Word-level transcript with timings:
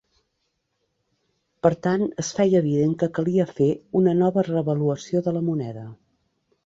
Per 1.67 1.71
tant, 1.87 2.05
es 2.23 2.31
feia 2.39 2.61
evident 2.65 2.95
que 3.03 3.11
calia 3.19 3.47
fer 3.61 3.69
una 4.01 4.17
nova 4.23 4.45
revaluació 4.51 5.23
de 5.29 5.35
la 5.37 5.45
moneda. 5.51 5.85